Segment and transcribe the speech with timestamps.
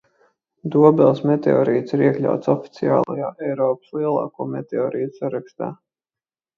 [0.75, 5.75] Dobeles meteorīts ir iekļauts oficiālajā Eiropas lielāko meteorītu sarakstā.